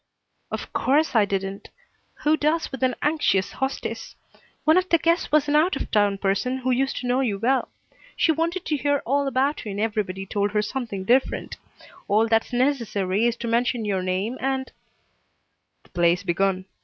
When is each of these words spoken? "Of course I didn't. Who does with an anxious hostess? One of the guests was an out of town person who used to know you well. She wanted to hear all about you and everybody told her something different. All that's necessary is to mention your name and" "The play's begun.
"Of 0.49 0.73
course 0.73 1.15
I 1.15 1.25
didn't. 1.25 1.69
Who 2.23 2.35
does 2.35 2.71
with 2.71 2.81
an 2.81 2.95
anxious 3.03 3.51
hostess? 3.51 4.15
One 4.63 4.75
of 4.75 4.89
the 4.89 4.97
guests 4.97 5.31
was 5.31 5.47
an 5.47 5.55
out 5.55 5.75
of 5.75 5.91
town 5.91 6.17
person 6.17 6.57
who 6.57 6.71
used 6.71 6.97
to 7.01 7.05
know 7.07 7.19
you 7.19 7.37
well. 7.37 7.69
She 8.15 8.31
wanted 8.31 8.65
to 8.65 8.77
hear 8.77 9.03
all 9.05 9.27
about 9.27 9.63
you 9.63 9.69
and 9.69 9.79
everybody 9.79 10.25
told 10.25 10.53
her 10.53 10.61
something 10.63 11.03
different. 11.05 11.57
All 12.07 12.27
that's 12.27 12.51
necessary 12.51 13.27
is 13.27 13.35
to 13.35 13.47
mention 13.47 13.85
your 13.85 14.01
name 14.01 14.37
and" 14.41 14.71
"The 15.83 15.89
play's 15.91 16.23
begun. 16.23 16.65